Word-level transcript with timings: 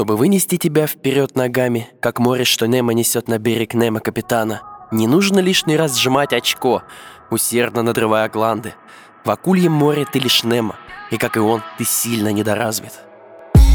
Чтобы 0.00 0.16
вынести 0.16 0.56
тебя 0.56 0.86
вперед 0.86 1.36
ногами, 1.36 1.90
как 2.00 2.20
море, 2.20 2.46
что 2.46 2.64
Немо 2.64 2.94
несет 2.94 3.28
на 3.28 3.38
берег 3.38 3.74
Немо 3.74 4.00
капитана, 4.00 4.62
не 4.90 5.06
нужно 5.06 5.40
лишний 5.40 5.76
раз 5.76 5.94
сжимать 5.98 6.32
очко, 6.32 6.82
усердно 7.30 7.82
надрывая 7.82 8.30
гланды. 8.30 8.72
В 9.26 9.30
акульем 9.30 9.72
море 9.72 10.06
ты 10.10 10.18
лишь 10.18 10.42
Немо, 10.42 10.76
и 11.10 11.18
как 11.18 11.36
и 11.36 11.40
он, 11.40 11.60
ты 11.76 11.84
сильно 11.84 12.32
недоразвит. 12.32 12.92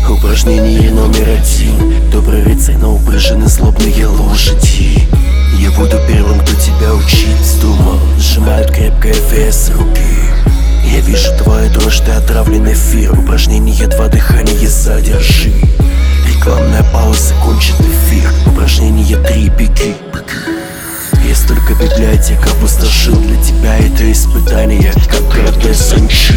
Упражнение 0.09 0.89
номер 0.89 1.29
один. 1.29 2.09
Добрый 2.09 2.41
рыцарь 2.41 2.77
на 2.77 2.91
упряжены 2.91 3.45
злобные 3.45 4.07
лошади. 4.07 5.07
Я 5.59 5.69
буду 5.77 5.99
первым, 6.07 6.39
кто 6.39 6.53
тебя 6.55 6.95
учит 6.95 7.39
с 7.39 7.61
думом. 7.61 7.99
Сжимают 8.17 8.71
крепко 8.71 9.13
ФС 9.13 9.69
руки. 9.69 10.01
Я 10.91 11.01
вижу 11.01 11.35
твою 11.37 11.71
дрожь, 11.73 11.99
ты 11.99 12.11
отравлен 12.11 12.71
эфир. 12.71 13.11
Упражнение 13.19 13.87
два. 13.87 14.07
Дыхания 14.07 14.67
задержи 14.67 15.24
библиотека 22.25 22.51
опустошил 22.51 23.15
Для 23.15 23.41
тебя 23.41 23.77
это 23.77 24.11
испытание, 24.11 24.93
как 25.09 25.27
грабля 25.29 25.73
санчи. 25.73 26.33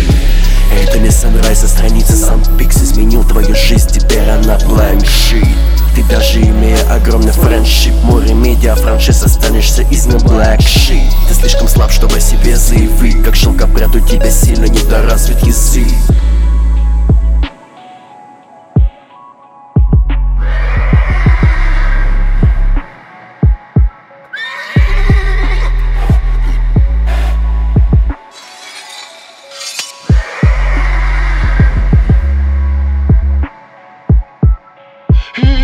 Это 0.83 0.99
не 0.99 1.11
санрайз, 1.11 1.65
а 1.65 1.69
страница 1.69 2.15
сам 2.15 2.43
Пикс 2.59 2.77
изменил 2.77 3.25
твою 3.25 3.55
жизнь, 3.55 3.89
теперь 3.89 4.29
она 4.29 4.57
sheet 4.57 5.49
Ты 5.95 6.05
даже 6.05 6.43
имея 6.43 6.79
огромный 6.93 7.33
френдшип 7.33 7.95
Море 8.05 8.35
медиа 8.35 8.75
франшиз 8.75 9.23
останешься 9.23 9.83
из 9.83 10.05
на 10.05 10.17
black 10.17 10.59
sheet 10.59 11.11
Ты 11.29 11.35
слишком 11.35 11.69
слаб, 11.69 11.91
чтобы 11.91 12.17
о 12.17 12.21
себе 12.21 12.55
заявить 12.55 13.25
Как 13.25 13.35
шелкопряд 13.35 13.95
у 13.97 14.01
тебя 14.01 14.31
сильно 14.31 14.67
недоразвит 14.67 15.43
язык 15.43 15.89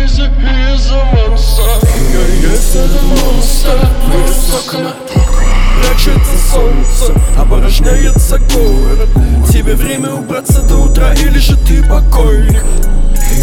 He's 0.05 0.19
a, 0.19 0.25
a 0.25 1.03
monster 1.15 1.63
Я 2.13 2.53
этот 2.53 3.01
монстр 3.01 3.89
Мы 4.05 4.23
из 4.23 4.53
окна 4.53 4.93
Прячется 5.81 6.37
солнце 6.51 7.19
Опорожняется 7.35 8.37
город 8.37 9.09
Тебе 9.51 9.73
время 9.73 10.11
убраться 10.11 10.61
до 10.61 10.75
утра 10.77 11.11
Или 11.15 11.39
же 11.39 11.57
ты 11.57 11.81
покойник 11.81 12.63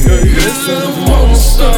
Я 0.05 0.21
есть 0.21 0.69
этот 0.69 0.97
монстр 0.99 1.75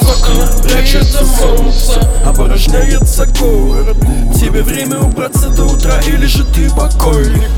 окна 0.00 0.46
Прячется 0.62 1.26
солнце 1.26 2.00
Опорожняется 2.24 3.26
город 3.38 3.98
Тебе 4.40 4.62
время 4.62 5.00
убраться 5.00 5.50
до 5.50 5.64
утра 5.64 6.00
Или 6.06 6.24
же 6.24 6.44
ты 6.46 6.70
покойник 6.70 7.50